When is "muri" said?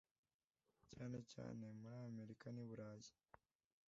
1.79-1.95